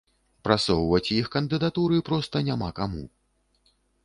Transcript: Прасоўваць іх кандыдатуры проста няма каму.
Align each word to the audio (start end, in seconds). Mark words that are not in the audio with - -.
Прасоўваць 0.47 1.13
іх 1.19 1.29
кандыдатуры 1.35 2.01
проста 2.09 2.35
няма 2.49 2.69
каму. 2.81 3.03